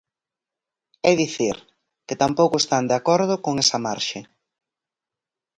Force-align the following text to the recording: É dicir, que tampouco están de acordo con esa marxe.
É 1.09 1.11
dicir, 1.21 1.57
que 2.07 2.19
tampouco 2.23 2.55
están 2.59 2.83
de 2.89 2.95
acordo 3.01 3.33
con 3.45 3.53
esa 3.63 3.77
marxe. 3.87 4.19